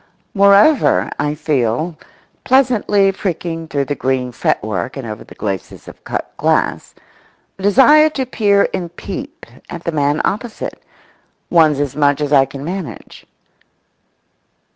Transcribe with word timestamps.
Moreover, 0.33 1.11
I 1.19 1.35
feel, 1.35 1.95
pleasantly 2.43 3.11
pricking 3.11 3.67
through 3.67 3.85
the 3.85 3.93
green 3.93 4.31
fretwork 4.31 4.97
and 4.97 5.05
over 5.05 5.23
the 5.23 5.35
glacis 5.35 5.87
of 5.87 6.03
cut 6.03 6.35
glass, 6.37 6.95
a 7.59 7.61
desire 7.61 8.09
to 8.09 8.25
peer 8.25 8.67
and 8.73 8.95
peep 8.95 9.45
at 9.69 9.83
the 9.83 9.91
man 9.91 10.19
opposite—one's 10.25 11.79
as 11.79 11.95
much 11.95 12.19
as 12.19 12.33
I 12.33 12.45
can 12.45 12.63
manage. 12.65 13.27